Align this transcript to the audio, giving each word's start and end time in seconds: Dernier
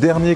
Dernier 0.00 0.34